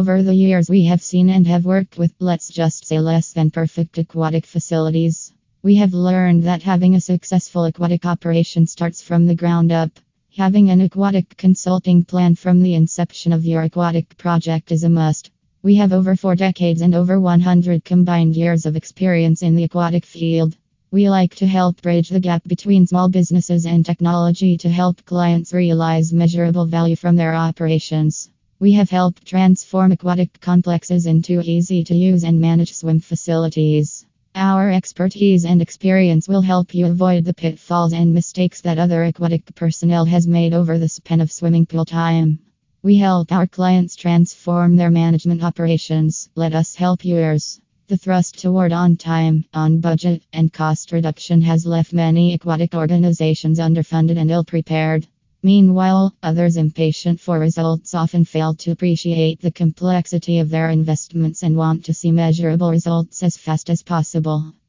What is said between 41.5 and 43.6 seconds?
pool time. We help our